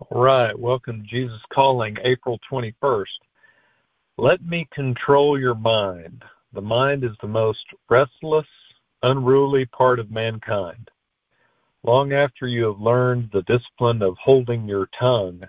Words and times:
All 0.00 0.22
right, 0.22 0.56
welcome 0.56 1.02
to 1.02 1.08
Jesus 1.08 1.40
Calling, 1.52 1.96
April 2.04 2.38
21st. 2.48 3.18
Let 4.16 4.40
me 4.44 4.68
control 4.72 5.36
your 5.40 5.56
mind. 5.56 6.22
The 6.52 6.60
mind 6.60 7.02
is 7.02 7.16
the 7.20 7.26
most 7.26 7.64
restless, 7.90 8.46
unruly 9.02 9.64
part 9.66 9.98
of 9.98 10.12
mankind. 10.12 10.88
Long 11.82 12.12
after 12.12 12.46
you 12.46 12.66
have 12.66 12.78
learned 12.78 13.30
the 13.32 13.42
discipline 13.42 14.00
of 14.02 14.16
holding 14.18 14.68
your 14.68 14.88
tongue, 14.96 15.42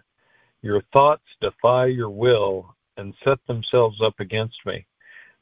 your 0.64 0.82
thoughts 0.92 1.28
defy 1.40 1.86
your 1.86 2.10
will 2.10 2.76
and 2.98 3.14
set 3.24 3.38
themselves 3.46 4.02
up 4.02 4.20
against 4.20 4.58
me. 4.66 4.84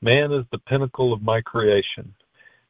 Man 0.01 0.33
is 0.33 0.43
the 0.51 0.59
pinnacle 0.59 1.13
of 1.13 1.21
my 1.21 1.39
creation, 1.39 2.13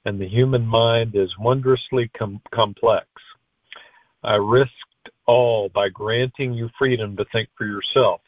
and 0.06 0.22
the 0.22 0.30
human 0.30 0.68
mind 0.68 1.16
is 1.16 1.36
wondrously 1.40 2.12
com- 2.16 2.42
complex. 2.52 3.08
I 4.24 4.36
risked 4.36 4.87
all 5.26 5.70
by 5.70 5.90
granting 5.90 6.54
you 6.54 6.70
freedom 6.78 7.16
to 7.18 7.26
think 7.26 7.50
for 7.58 7.66
yourself. 7.66 8.22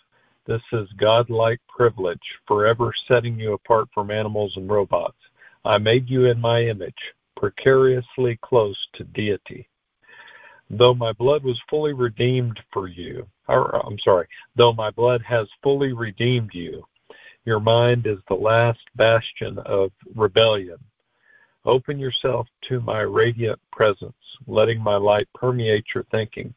This 0.46 0.62
is 0.72 0.92
godlike 0.94 1.60
privilege, 1.68 2.24
forever 2.48 2.94
setting 3.08 3.40
you 3.40 3.54
apart 3.54 3.88
from 3.94 4.12
animals 4.12 4.54
and 4.56 4.70
robots. 4.70 5.18
I 5.64 5.78
made 5.78 6.10
you 6.10 6.26
in 6.26 6.40
my 6.40 6.64
image, 6.64 7.14
precariously 7.36 8.40
close 8.42 8.78
to 8.94 9.04
deity. 9.04 9.68
Though 10.70 10.94
my 10.94 11.14
blood 11.14 11.44
was 11.44 11.60
fully 11.70 11.94
redeemed 11.94 12.60
for 12.72 12.88
you, 12.88 13.28
or 13.48 13.86
I'm 13.86 14.00
sorry, 14.00 14.28
though 14.56 14.74
my 14.74 14.92
blood 14.92 15.22
has 15.24 15.48
fully 15.64 15.94
redeemed 15.94 16.54
you, 16.54 16.84
your 17.46 17.60
mind 17.60 18.06
is 18.06 18.20
the 18.28 18.36
last 18.36 18.82
bastion 18.96 19.58
of 19.60 19.92
rebellion. 20.16 20.78
Open 21.66 22.00
yourself 22.00 22.48
to 22.68 22.80
my 22.82 23.02
radiant 23.02 23.60
presence, 23.72 24.14
letting 24.48 24.80
my 24.82 24.96
light 24.96 25.28
permeate 25.34 25.86
your 25.94 26.06
thinking. 26.06 26.54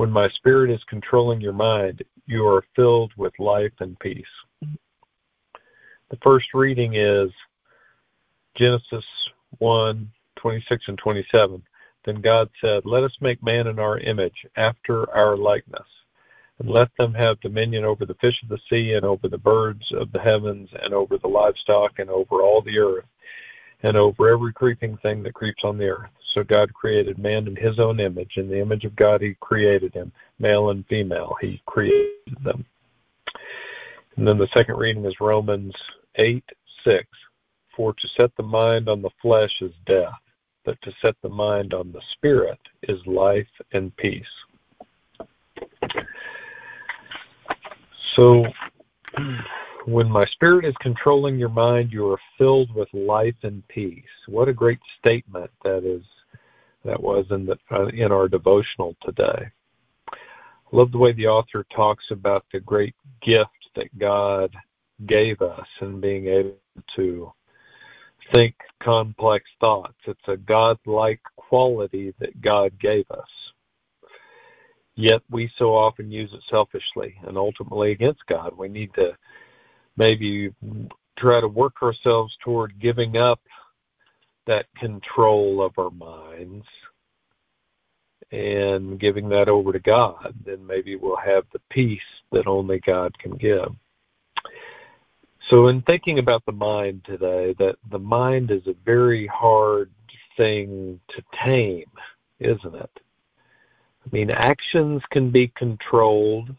When 0.00 0.10
my 0.10 0.30
spirit 0.30 0.70
is 0.70 0.82
controlling 0.84 1.42
your 1.42 1.52
mind, 1.52 2.02
you 2.24 2.46
are 2.46 2.64
filled 2.74 3.12
with 3.18 3.38
life 3.38 3.74
and 3.80 3.98
peace. 3.98 4.24
The 4.62 6.16
first 6.22 6.54
reading 6.54 6.94
is 6.94 7.30
Genesis 8.54 9.04
1 9.58 10.10
26 10.36 10.84
and 10.88 10.96
27. 10.96 11.62
Then 12.06 12.22
God 12.22 12.48
said, 12.62 12.86
Let 12.86 13.04
us 13.04 13.12
make 13.20 13.42
man 13.42 13.66
in 13.66 13.78
our 13.78 13.98
image, 13.98 14.46
after 14.56 15.10
our 15.14 15.36
likeness, 15.36 15.88
and 16.58 16.70
let 16.70 16.88
them 16.96 17.12
have 17.12 17.38
dominion 17.42 17.84
over 17.84 18.06
the 18.06 18.16
fish 18.22 18.42
of 18.42 18.48
the 18.48 18.58
sea, 18.70 18.94
and 18.94 19.04
over 19.04 19.28
the 19.28 19.36
birds 19.36 19.84
of 19.92 20.10
the 20.12 20.20
heavens, 20.20 20.70
and 20.82 20.94
over 20.94 21.18
the 21.18 21.28
livestock, 21.28 21.98
and 21.98 22.08
over 22.08 22.40
all 22.40 22.62
the 22.62 22.78
earth, 22.78 23.04
and 23.82 23.96
over 23.96 24.28
every 24.28 24.52
creeping 24.52 24.96
thing 24.98 25.22
that 25.22 25.34
creeps 25.34 25.64
on 25.64 25.78
the 25.78 25.88
earth. 25.88 26.10
So 26.26 26.44
God 26.44 26.72
created 26.74 27.18
man 27.18 27.48
in 27.48 27.56
his 27.56 27.78
own 27.78 27.98
image. 27.98 28.36
In 28.36 28.48
the 28.48 28.60
image 28.60 28.84
of 28.84 28.94
God, 28.94 29.20
he 29.20 29.34
created 29.40 29.94
him, 29.94 30.12
male 30.38 30.70
and 30.70 30.86
female. 30.86 31.36
He 31.40 31.60
created 31.66 32.36
them. 32.42 32.64
And 34.16 34.26
then 34.26 34.38
the 34.38 34.48
second 34.54 34.76
reading 34.76 35.04
is 35.04 35.20
Romans 35.20 35.74
8 36.16 36.44
6. 36.84 37.06
For 37.74 37.94
to 37.94 38.08
set 38.16 38.34
the 38.36 38.42
mind 38.42 38.88
on 38.88 39.00
the 39.02 39.10
flesh 39.22 39.54
is 39.60 39.72
death 39.86 40.12
but 40.64 40.80
to 40.82 40.92
set 41.02 41.16
the 41.22 41.28
mind 41.28 41.74
on 41.74 41.92
the 41.92 42.02
Spirit 42.12 42.58
is 42.82 43.04
life 43.06 43.48
and 43.72 43.94
peace. 43.96 44.22
So, 48.14 48.44
when 49.86 50.10
my 50.10 50.24
spirit 50.26 50.64
is 50.64 50.74
controlling 50.80 51.38
your 51.38 51.48
mind, 51.48 51.92
you 51.92 52.10
are 52.10 52.20
filled 52.36 52.74
with 52.74 52.88
life 52.92 53.34
and 53.42 53.66
peace. 53.68 54.04
What 54.26 54.48
a 54.48 54.52
great 54.52 54.80
statement 54.98 55.50
that 55.64 55.84
is. 55.84 56.02
That 56.82 57.02
was 57.02 57.26
in 57.30 57.44
the 57.44 57.58
uh, 57.70 57.88
in 57.88 58.10
our 58.10 58.26
devotional 58.26 58.96
today. 59.02 59.50
Love 60.72 60.92
the 60.92 60.98
way 60.98 61.12
the 61.12 61.26
author 61.26 61.66
talks 61.74 62.04
about 62.10 62.46
the 62.52 62.60
great 62.60 62.94
gift 63.20 63.50
that 63.74 63.98
God 63.98 64.54
gave 65.04 65.42
us 65.42 65.66
in 65.82 66.00
being 66.00 66.26
able 66.28 66.56
to 66.96 67.32
think 68.32 68.54
complex 68.82 69.44
thoughts. 69.60 69.98
It's 70.06 70.28
a 70.28 70.36
godlike 70.38 71.20
quality 71.36 72.14
that 72.18 72.40
God 72.40 72.78
gave 72.78 73.04
us. 73.10 73.28
Yet 74.94 75.22
we 75.30 75.50
so 75.58 75.74
often 75.74 76.10
use 76.10 76.30
it 76.32 76.42
selfishly 76.50 77.16
and 77.26 77.36
ultimately 77.36 77.92
against 77.92 78.24
God. 78.26 78.56
We 78.56 78.68
need 78.68 78.94
to 78.94 79.16
maybe 80.00 80.50
try 81.18 81.42
to 81.42 81.46
work 81.46 81.82
ourselves 81.82 82.34
toward 82.42 82.80
giving 82.80 83.18
up 83.18 83.38
that 84.46 84.64
control 84.74 85.62
of 85.62 85.78
our 85.78 85.90
minds 85.90 86.64
and 88.32 88.98
giving 88.98 89.28
that 89.28 89.50
over 89.50 89.74
to 89.74 89.78
God. 89.78 90.34
Then 90.46 90.66
maybe 90.66 90.96
we'll 90.96 91.16
have 91.16 91.44
the 91.52 91.60
peace 91.68 92.00
that 92.32 92.46
only 92.46 92.80
God 92.80 93.16
can 93.18 93.32
give. 93.32 93.76
So, 95.48 95.66
in 95.66 95.82
thinking 95.82 96.18
about 96.18 96.46
the 96.46 96.52
mind 96.52 97.04
today, 97.04 97.54
that 97.58 97.76
the 97.90 97.98
mind 97.98 98.50
is 98.50 98.66
a 98.66 98.74
very 98.84 99.26
hard 99.26 99.90
thing 100.36 101.00
to 101.08 101.22
tame, 101.44 101.90
isn't 102.38 102.74
it? 102.74 102.90
I 104.06 104.08
mean, 104.10 104.30
actions 104.30 105.02
can 105.10 105.30
be 105.30 105.48
controlled, 105.48 106.54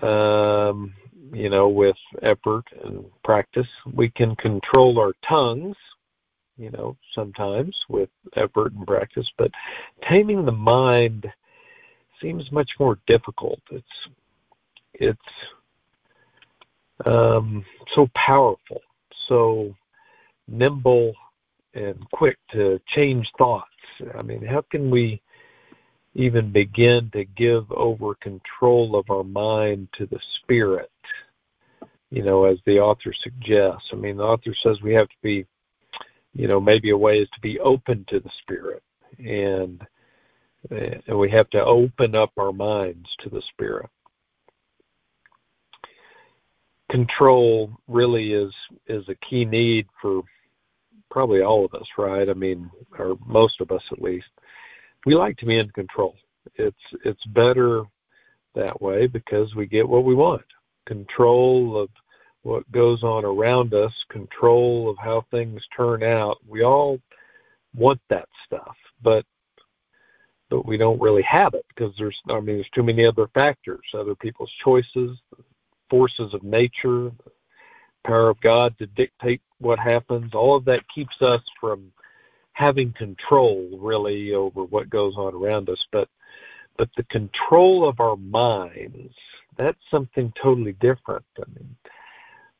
um, 0.00 0.92
you 1.32 1.48
know, 1.48 1.68
with 1.68 1.96
effort 2.22 2.64
and 2.84 3.04
practice. 3.24 3.66
We 3.92 4.10
can 4.10 4.36
control 4.36 4.98
our 4.98 5.12
tongues, 5.26 5.76
you 6.56 6.70
know, 6.70 6.96
sometimes 7.14 7.76
with 7.88 8.10
effort 8.36 8.72
and 8.72 8.86
practice, 8.86 9.28
but 9.36 9.50
taming 10.02 10.44
the 10.44 10.52
mind 10.52 11.30
seems 12.20 12.50
much 12.52 12.70
more 12.78 12.98
difficult. 13.06 13.60
It's 13.70 13.86
it's 14.94 15.18
um, 17.06 17.64
so 17.94 18.08
powerful, 18.14 18.82
so 19.26 19.74
nimble 20.48 21.14
and 21.74 21.98
quick 22.10 22.36
to 22.52 22.80
change 22.88 23.30
thoughts. 23.38 23.66
I 24.14 24.22
mean, 24.22 24.44
how 24.44 24.62
can 24.62 24.90
we 24.90 25.22
even 26.14 26.50
begin 26.50 27.10
to 27.12 27.24
give 27.24 27.70
over 27.72 28.14
control 28.16 28.96
of 28.96 29.08
our 29.10 29.24
mind 29.24 29.88
to 29.96 30.06
the 30.06 30.18
spirit? 30.34 30.90
You 32.10 32.22
know, 32.22 32.44
as 32.44 32.58
the 32.66 32.80
author 32.80 33.12
suggests. 33.22 33.88
I 33.92 33.96
mean, 33.96 34.16
the 34.16 34.24
author 34.24 34.54
says 34.62 34.82
we 34.82 34.94
have 34.94 35.08
to 35.08 35.16
be, 35.22 35.46
you 36.34 36.48
know, 36.48 36.60
maybe 36.60 36.90
a 36.90 36.96
way 36.96 37.20
is 37.20 37.28
to 37.30 37.40
be 37.40 37.60
open 37.60 38.04
to 38.08 38.20
the 38.20 38.30
spirit, 38.42 38.82
and 39.18 39.86
and 40.70 41.18
we 41.18 41.30
have 41.30 41.48
to 41.50 41.64
open 41.64 42.14
up 42.14 42.32
our 42.36 42.52
minds 42.52 43.08
to 43.20 43.30
the 43.30 43.42
spirit 43.52 43.88
control 46.90 47.70
really 47.88 48.32
is 48.32 48.52
is 48.86 49.08
a 49.08 49.14
key 49.14 49.44
need 49.44 49.86
for 50.02 50.22
probably 51.10 51.42
all 51.42 51.64
of 51.64 51.74
us, 51.74 51.86
right? 51.96 52.28
I 52.28 52.34
mean, 52.34 52.70
or 52.98 53.16
most 53.24 53.60
of 53.60 53.70
us 53.70 53.82
at 53.92 54.02
least. 54.02 54.28
We 55.06 55.14
like 55.14 55.38
to 55.38 55.46
be 55.46 55.56
in 55.56 55.70
control. 55.70 56.16
It's 56.56 56.76
it's 57.04 57.24
better 57.26 57.84
that 58.54 58.82
way 58.82 59.06
because 59.06 59.54
we 59.54 59.66
get 59.66 59.88
what 59.88 60.04
we 60.04 60.14
want. 60.14 60.44
Control 60.90 61.80
of 61.80 61.88
what 62.42 62.68
goes 62.72 63.04
on 63.04 63.24
around 63.24 63.74
us, 63.74 63.92
control 64.08 64.90
of 64.90 64.98
how 64.98 65.24
things 65.30 65.62
turn 65.76 66.02
out. 66.02 66.38
We 66.48 66.64
all 66.64 66.98
want 67.76 68.00
that 68.08 68.28
stuff, 68.44 68.76
but 69.00 69.24
but 70.48 70.66
we 70.66 70.76
don't 70.76 71.00
really 71.00 71.22
have 71.22 71.54
it 71.54 71.64
because 71.68 71.94
there's 71.96 72.18
I 72.28 72.40
mean 72.40 72.56
there's 72.56 72.70
too 72.70 72.82
many 72.82 73.06
other 73.06 73.28
factors, 73.28 73.86
other 73.94 74.16
people's 74.16 74.50
choices, 74.64 75.16
forces 75.88 76.34
of 76.34 76.42
nature, 76.42 77.12
power 78.04 78.30
of 78.30 78.40
God 78.40 78.76
to 78.78 78.86
dictate 78.88 79.42
what 79.58 79.78
happens. 79.78 80.34
All 80.34 80.56
of 80.56 80.64
that 80.64 80.88
keeps 80.92 81.22
us 81.22 81.42
from 81.60 81.92
having 82.54 82.92
control 82.94 83.78
really 83.80 84.34
over 84.34 84.64
what 84.64 84.90
goes 84.90 85.14
on 85.16 85.34
around 85.34 85.68
us. 85.68 85.86
But 85.92 86.08
but 86.76 86.88
the 86.96 87.04
control 87.04 87.88
of 87.88 88.00
our 88.00 88.16
minds, 88.16 89.14
that's 89.60 89.78
something 89.90 90.32
totally 90.42 90.72
different. 90.72 91.24
I 91.38 91.44
mean, 91.54 91.76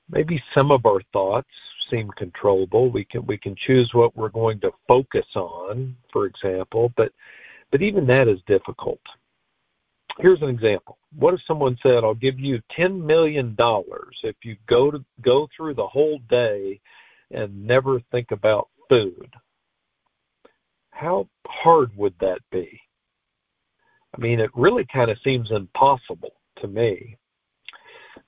maybe 0.08 0.42
some 0.54 0.70
of 0.70 0.86
our 0.86 1.00
thoughts 1.12 1.48
seem 1.90 2.10
controllable. 2.16 2.90
We 2.90 3.04
can 3.04 3.26
we 3.26 3.38
can 3.38 3.56
choose 3.56 3.92
what 3.92 4.16
we're 4.16 4.28
going 4.28 4.60
to 4.60 4.70
focus 4.86 5.26
on, 5.34 5.96
for 6.12 6.26
example, 6.26 6.92
but 6.96 7.12
but 7.70 7.82
even 7.82 8.06
that 8.06 8.28
is 8.28 8.40
difficult 8.46 9.00
here's 10.20 10.42
an 10.42 10.48
example. 10.48 10.98
What 11.16 11.34
if 11.34 11.40
someone 11.46 11.78
said, 11.82 12.04
"I'll 12.04 12.14
give 12.14 12.38
you 12.38 12.60
ten 12.70 13.04
million 13.04 13.54
dollars 13.54 14.18
if 14.22 14.36
you 14.44 14.56
go 14.66 14.90
to 14.90 15.04
go 15.20 15.48
through 15.56 15.74
the 15.74 15.86
whole 15.86 16.18
day 16.28 16.80
and 17.30 17.66
never 17.66 18.00
think 18.12 18.30
about 18.30 18.68
food"? 18.88 19.34
How 20.90 21.28
hard 21.46 21.96
would 21.96 22.18
that 22.20 22.40
be? 22.50 22.80
I 24.14 24.20
mean, 24.20 24.40
it 24.40 24.50
really 24.54 24.84
kind 24.84 25.10
of 25.10 25.18
seems 25.20 25.50
impossible 25.50 26.34
to 26.60 26.68
me. 26.68 27.16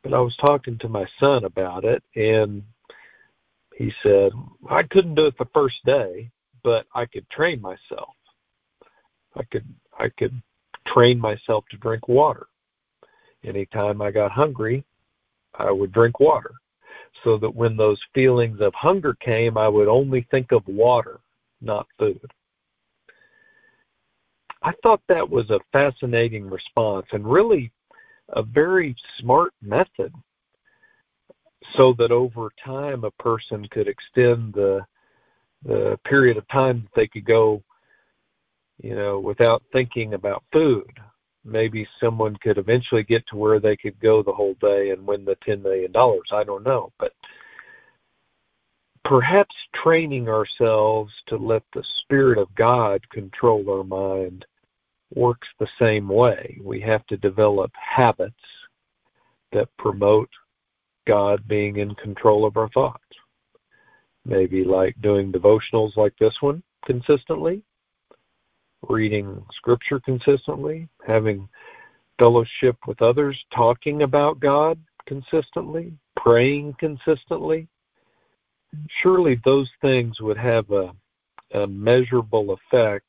But 0.03 0.15
I 0.15 0.21
was 0.21 0.37
talking 0.37 0.79
to 0.79 0.89
my 0.89 1.07
son 1.21 1.45
about 1.45 1.85
it, 1.85 2.03
and 2.17 2.63
he 3.77 3.93
said, 4.03 4.33
I 4.69 4.83
couldn't 4.83 5.15
do 5.15 5.27
it 5.27 5.39
the 5.39 5.49
first 5.55 5.77
day, 5.85 6.31
but 6.63 6.87
I 6.95 7.07
could 7.07 7.29
train 7.31 7.61
myself. 7.61 8.15
I 9.35 9.43
could 9.45 9.67
I 9.99 10.09
could 10.11 10.41
train 10.87 11.19
myself 11.19 11.65
to 11.71 11.77
drink 11.79 12.09
water. 12.09 12.47
Anytime 13.45 14.03
I 14.03 14.11
got 14.11 14.31
hungry, 14.31 14.85
I 15.55 15.71
would 15.71 15.93
drink 15.93 16.21
water 16.21 16.53
so 17.25 17.37
that 17.39 17.55
when 17.55 17.77
those 17.77 18.01
feelings 18.15 18.61
of 18.61 18.75
hunger 18.75 19.15
came, 19.15 19.57
I 19.57 19.69
would 19.69 19.89
only 19.89 20.27
think 20.31 20.53
of 20.53 20.67
water, 20.67 21.21
not 21.61 21.87
food. 21.99 22.31
I 24.63 24.73
thought 24.83 25.03
that 25.09 25.29
was 25.29 25.51
a 25.51 25.61
fascinating 25.73 26.49
response 26.49 27.07
and 27.13 27.31
really 27.31 27.73
a 28.31 28.43
very 28.43 28.95
smart 29.19 29.53
method 29.61 30.13
so 31.77 31.95
that 31.99 32.11
over 32.11 32.51
time 32.65 33.05
a 33.05 33.11
person 33.13 33.67
could 33.71 33.89
extend 33.89 34.53
the 34.55 34.85
the 35.65 35.97
period 36.05 36.37
of 36.37 36.47
time 36.49 36.83
that 36.83 37.01
they 37.01 37.07
could 37.07 37.25
go 37.25 37.63
you 38.79 38.95
know 38.97 39.21
without 39.21 39.63
thinking 39.73 40.15
about 40.15 40.45
food. 40.53 40.91
Maybe 41.45 41.89
someone 42.01 42.37
could 42.37 42.59
eventually 42.59 43.03
get 43.03 43.27
to 43.29 43.37
where 43.37 43.59
they 43.59 43.77
could 43.77 43.99
go 43.99 44.23
the 44.23 44.33
whole 44.33 44.55
day 44.61 44.91
and 44.91 45.07
win 45.07 45.25
the 45.25 45.37
10 45.45 45.63
million 45.63 45.91
dollars. 45.91 46.29
I 46.33 46.45
don't 46.45 46.63
know. 46.63 46.93
But 46.99 47.13
perhaps 49.05 49.55
training 49.75 50.29
ourselves 50.29 51.13
to 51.27 51.37
let 51.37 51.65
the 51.73 51.85
spirit 51.99 52.39
of 52.39 52.55
god 52.55 53.09
control 53.11 53.69
our 53.69 53.85
mind 53.85 54.45
works 55.17 55.49
the 55.59 55.69
same 55.81 56.09
way. 56.09 56.59
We 56.63 56.81
have 56.81 57.07
to 57.07 57.17
develop 57.17 57.71
habits 57.75 58.35
that 59.53 59.69
promote 59.79 60.31
god 61.07 61.47
being 61.49 61.77
in 61.77 61.95
control 61.97 62.45
of 62.47 62.57
our 62.57 62.69
thoughts. 62.71 63.03
Maybe 64.25 64.65
like 64.65 64.95
doing 65.03 65.33
devotionals 65.33 65.97
like 65.97 66.15
this 66.19 66.35
one 66.41 66.63
consistently 66.85 67.63
reading 68.89 69.45
scripture 69.57 70.01
consistently, 70.01 70.89
having 71.07 71.49
fellowship 72.19 72.77
with 72.87 73.01
others, 73.03 73.39
talking 73.55 74.03
about 74.03 74.41
God 74.41 74.79
consistently, 75.07 75.93
praying 76.17 76.75
consistently, 76.79 77.69
surely 79.03 79.41
those 79.45 79.69
things 79.81 80.21
would 80.21 80.39
have 80.39 80.71
a, 80.71 80.93
a 81.55 81.67
measurable 81.67 82.57
effect 82.57 83.07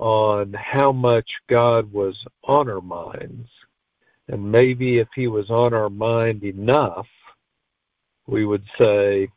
on 0.00 0.54
how 0.54 0.92
much 0.92 1.30
God 1.48 1.92
was 1.92 2.16
on 2.44 2.70
our 2.70 2.80
minds. 2.80 3.48
And 4.28 4.50
maybe 4.50 4.98
if 4.98 5.08
He 5.14 5.28
was 5.28 5.50
on 5.50 5.74
our 5.74 5.90
mind 5.90 6.44
enough, 6.44 7.06
we 8.26 8.46
would 8.46 8.64
say, 8.78 9.28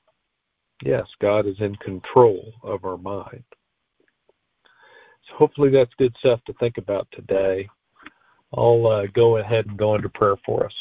yes, 0.84 1.06
God 1.22 1.48
is 1.48 1.58
in 1.60 1.76
control 1.78 2.54
of 2.64 2.86
our 2.86 2.98
mind 2.98 3.44
So 5.30 5.36
hopefully 5.36 5.70
that's 5.72 5.94
good 5.98 6.16
stuff 6.20 6.42
to 6.46 6.54
think 6.54 6.78
about 6.78 7.08
today. 7.12 7.70
I'll 8.56 8.88
uh, 8.88 9.08
go 9.14 9.38
ahead 9.38 9.66
and 9.68 9.78
go 9.78 9.96
into 9.96 10.10
prayer 10.10 10.38
for 10.46 10.66
us. 10.66 10.74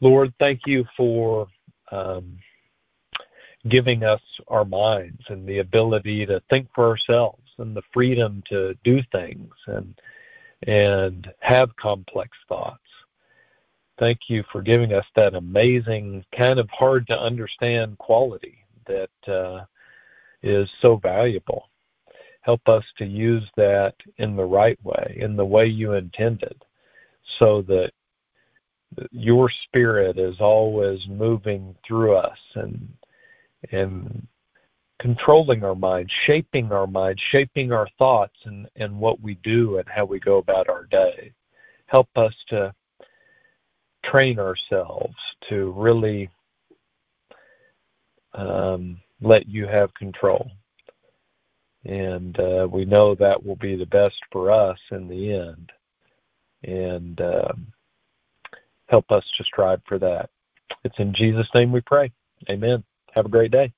Lord, 0.00 0.34
thank 0.38 0.62
you 0.66 0.84
for 0.96 1.48
um, 1.92 2.38
giving 3.68 4.04
us 4.04 4.22
our 4.48 4.64
minds 4.64 5.22
and 5.28 5.46
the 5.46 5.58
ability 5.58 6.26
to 6.26 6.42
think 6.50 6.68
for 6.74 6.88
ourselves 6.88 7.42
and 7.58 7.76
the 7.76 7.82
freedom 7.92 8.42
to 8.48 8.74
do 8.84 9.00
things 9.12 9.52
and 9.66 10.00
and 10.66 11.32
have 11.40 11.74
complex 11.76 12.36
thoughts. 12.48 12.82
Thank 13.98 14.18
you 14.28 14.44
for 14.50 14.60
giving 14.60 14.92
us 14.92 15.04
that 15.14 15.34
amazing, 15.34 16.24
kind 16.36 16.58
of 16.58 16.68
hard 16.70 17.06
to 17.08 17.18
understand 17.18 17.98
quality 17.98 18.58
that 18.86 19.32
uh, 19.32 19.64
is 20.42 20.68
so 20.82 20.96
valuable 20.96 21.68
help 22.48 22.66
us 22.66 22.84
to 22.96 23.04
use 23.04 23.46
that 23.58 23.94
in 24.16 24.34
the 24.34 24.44
right 24.44 24.82
way, 24.82 25.18
in 25.20 25.36
the 25.36 25.44
way 25.44 25.66
you 25.66 25.92
intended, 25.92 26.64
so 27.38 27.60
that 27.60 27.90
your 29.10 29.50
spirit 29.64 30.18
is 30.18 30.40
always 30.40 30.98
moving 31.08 31.76
through 31.86 32.16
us 32.16 32.38
and 32.54 32.88
and 33.70 34.26
controlling 34.98 35.64
our 35.64 35.74
mind, 35.74 36.10
shaping 36.26 36.72
our 36.72 36.86
mind, 36.86 37.20
shaping 37.20 37.72
our 37.72 37.88
thoughts 37.98 38.36
and, 38.44 38.68
and 38.76 38.98
what 38.98 39.20
we 39.20 39.34
do 39.36 39.78
and 39.78 39.88
how 39.88 40.04
we 40.04 40.18
go 40.18 40.38
about 40.38 40.68
our 40.68 40.84
day. 40.84 41.32
Help 41.86 42.08
us 42.16 42.34
to 42.48 42.74
train 44.04 44.38
ourselves 44.38 45.14
to 45.48 45.70
really 45.72 46.28
um, 48.34 49.00
let 49.20 49.48
you 49.48 49.66
have 49.66 49.94
control. 49.94 50.50
And 51.84 52.38
uh, 52.38 52.68
we 52.70 52.84
know 52.84 53.14
that 53.14 53.44
will 53.44 53.56
be 53.56 53.76
the 53.76 53.86
best 53.86 54.16
for 54.32 54.50
us 54.50 54.78
in 54.90 55.08
the 55.08 55.32
end. 55.32 55.72
And 56.64 57.20
um, 57.20 57.66
help 58.88 59.10
us 59.12 59.24
to 59.36 59.44
strive 59.44 59.80
for 59.86 59.98
that. 59.98 60.30
It's 60.84 60.98
in 60.98 61.14
jesus 61.14 61.46
name 61.54 61.72
we 61.72 61.80
pray. 61.80 62.10
Amen. 62.50 62.82
Have 63.14 63.26
a 63.26 63.30
great 63.30 63.52
day 63.52 63.72